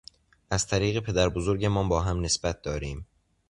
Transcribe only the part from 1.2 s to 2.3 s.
بزرگمان با هم